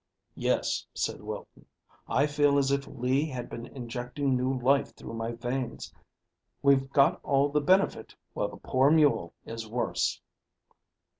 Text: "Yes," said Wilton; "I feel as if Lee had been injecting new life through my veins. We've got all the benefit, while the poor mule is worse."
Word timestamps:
"Yes," 0.33 0.87
said 0.95 1.21
Wilton; 1.21 1.67
"I 2.07 2.25
feel 2.25 2.57
as 2.57 2.71
if 2.71 2.87
Lee 2.87 3.27
had 3.29 3.51
been 3.51 3.67
injecting 3.67 4.35
new 4.35 4.57
life 4.59 4.95
through 4.95 5.13
my 5.13 5.33
veins. 5.33 5.93
We've 6.63 6.89
got 6.89 7.19
all 7.23 7.49
the 7.49 7.61
benefit, 7.61 8.15
while 8.33 8.47
the 8.47 8.57
poor 8.57 8.89
mule 8.89 9.35
is 9.45 9.67
worse." 9.69 10.19